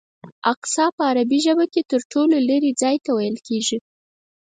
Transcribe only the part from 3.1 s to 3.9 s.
ویل کېږي.